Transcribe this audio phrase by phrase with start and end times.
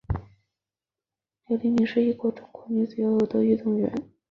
[1.45, 3.93] 刘黎敏是一名中国女子游泳运动员。